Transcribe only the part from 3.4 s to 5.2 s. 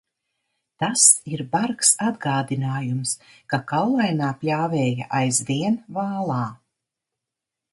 ka kaulainā pļāvēja